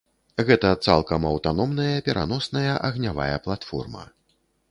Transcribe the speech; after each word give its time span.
Гэта 0.45 0.69
цалкам 0.87 1.27
аўтаномная 1.31 1.97
пераносная 2.09 2.73
агнявая 2.89 3.37
платформа. 3.49 4.01